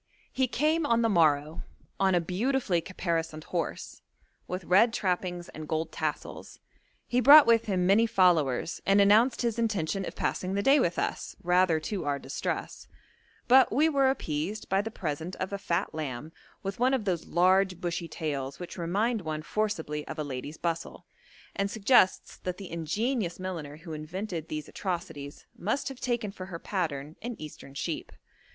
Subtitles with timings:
[0.33, 1.61] He came on the morrow,
[1.99, 4.01] on a beautifully caparisoned horse,
[4.47, 6.57] with red trappings and gold tassels.
[7.05, 10.97] He brought with him many followers and announced his intention of passing the day with
[10.97, 12.87] us, rather to our distress;
[13.47, 16.31] but we were appeased by the present of a fat lamb
[16.63, 21.05] with one of those large bushy tails which remind one forcibly of a lady's bustle,
[21.55, 26.57] and suggests that the ingenious milliner who invented these atrocities must have taken for her
[26.57, 28.11] pattern an Eastern sheep.